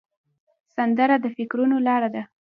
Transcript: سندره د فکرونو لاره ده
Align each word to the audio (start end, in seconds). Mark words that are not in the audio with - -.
سندره 0.75 1.15
د 1.23 1.25
فکرونو 1.35 1.77
لاره 1.87 2.09
ده 2.15 2.23